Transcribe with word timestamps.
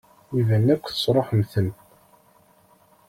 Iban 0.39 0.65
akk 0.73 0.83
tesṛuḥemt-ten. 0.87 1.69